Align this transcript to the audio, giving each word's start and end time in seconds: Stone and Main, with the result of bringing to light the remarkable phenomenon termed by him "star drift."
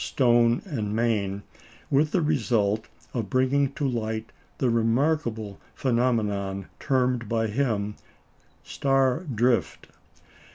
Stone 0.03 0.63
and 0.65 0.95
Main, 0.95 1.43
with 1.91 2.09
the 2.09 2.23
result 2.23 2.87
of 3.13 3.29
bringing 3.29 3.71
to 3.73 3.87
light 3.87 4.31
the 4.57 4.71
remarkable 4.71 5.59
phenomenon 5.75 6.65
termed 6.79 7.29
by 7.29 7.45
him 7.45 7.95
"star 8.63 9.19
drift." 9.25 9.89